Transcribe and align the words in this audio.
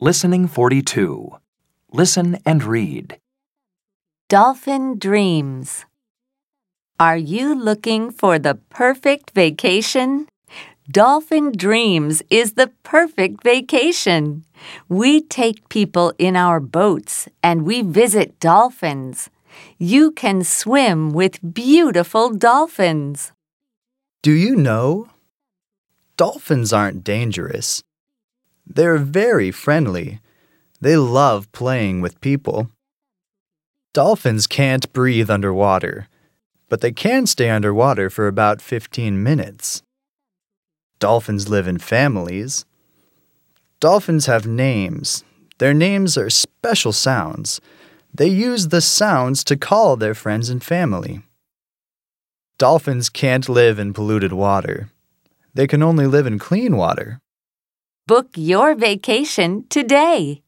Listening 0.00 0.46
42. 0.46 1.38
Listen 1.90 2.38
and 2.46 2.62
read. 2.62 3.18
Dolphin 4.28 4.96
Dreams. 4.96 5.86
Are 7.00 7.16
you 7.16 7.52
looking 7.52 8.12
for 8.12 8.38
the 8.38 8.54
perfect 8.54 9.32
vacation? 9.32 10.28
Dolphin 10.88 11.50
Dreams 11.50 12.22
is 12.30 12.52
the 12.52 12.70
perfect 12.84 13.42
vacation. 13.42 14.44
We 14.88 15.20
take 15.20 15.68
people 15.68 16.12
in 16.16 16.36
our 16.36 16.60
boats 16.60 17.28
and 17.42 17.64
we 17.64 17.82
visit 17.82 18.38
dolphins. 18.38 19.30
You 19.78 20.12
can 20.12 20.44
swim 20.44 21.10
with 21.10 21.40
beautiful 21.52 22.30
dolphins. 22.30 23.32
Do 24.22 24.30
you 24.30 24.54
know? 24.54 25.08
Dolphins 26.16 26.72
aren't 26.72 27.02
dangerous. 27.02 27.82
They're 28.68 28.98
very 28.98 29.50
friendly. 29.50 30.20
They 30.80 30.96
love 30.96 31.50
playing 31.52 32.02
with 32.02 32.20
people. 32.20 32.70
Dolphins 33.94 34.46
can't 34.46 34.92
breathe 34.92 35.30
underwater, 35.30 36.06
but 36.68 36.82
they 36.82 36.92
can 36.92 37.26
stay 37.26 37.48
underwater 37.48 38.10
for 38.10 38.28
about 38.28 38.60
15 38.60 39.22
minutes. 39.22 39.82
Dolphins 40.98 41.48
live 41.48 41.66
in 41.66 41.78
families. 41.78 42.66
Dolphins 43.80 44.26
have 44.26 44.46
names. 44.46 45.24
Their 45.58 45.74
names 45.74 46.18
are 46.18 46.30
special 46.30 46.92
sounds. 46.92 47.60
They 48.12 48.28
use 48.28 48.68
the 48.68 48.82
sounds 48.82 49.42
to 49.44 49.56
call 49.56 49.96
their 49.96 50.14
friends 50.14 50.50
and 50.50 50.62
family. 50.62 51.22
Dolphins 52.58 53.08
can't 53.08 53.48
live 53.48 53.78
in 53.78 53.94
polluted 53.94 54.32
water. 54.32 54.90
They 55.54 55.66
can 55.66 55.82
only 55.82 56.06
live 56.06 56.26
in 56.26 56.38
clean 56.38 56.76
water. 56.76 57.20
Book 58.08 58.28
your 58.38 58.74
vacation 58.74 59.68
today. 59.68 60.40